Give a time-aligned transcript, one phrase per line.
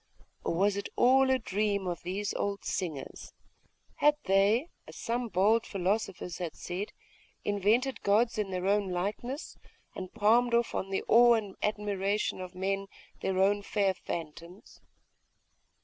[0.43, 3.33] Or was it all a dream of these old singers?
[3.97, 6.91] Had they, as some bold philosophers had said,
[7.45, 9.57] invented gods in their own likeness,
[9.95, 12.87] and palmed off on the awe and admiration of men
[13.19, 14.81] their own fair phantoms?....